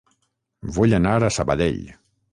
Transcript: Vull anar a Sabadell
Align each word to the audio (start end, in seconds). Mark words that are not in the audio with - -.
Vull 0.77 0.97
anar 1.01 1.11
a 1.19 1.29
Sabadell 1.39 1.81